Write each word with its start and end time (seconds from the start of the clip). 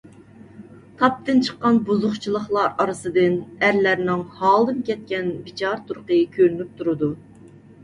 تاپتىن 1.01 1.41
چىققان 1.47 1.77
بۇزۇقچىلىقلار 1.89 2.71
ئارىسىدىن 2.85 3.37
ئەرلەرنىڭ 3.69 4.25
ھالىدىن 4.41 4.83
كەتكەن 4.91 5.31
بىچارە 5.47 5.87
تۇرقى 5.93 6.21
كۆرۈنۈپ 6.41 6.75
تۇرىدۇ. 6.83 7.15